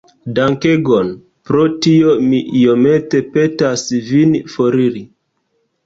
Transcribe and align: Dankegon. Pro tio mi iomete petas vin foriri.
Dankegon. 0.37 1.11
Pro 1.51 1.67
tio 1.87 2.17
mi 2.31 2.41
iomete 2.63 3.23
petas 3.39 3.87
vin 4.13 4.37
foriri. 4.57 5.09